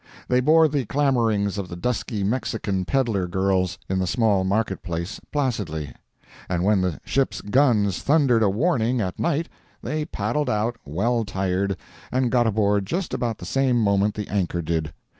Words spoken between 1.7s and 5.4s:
dusky Mexican peddler girls, in the small market place,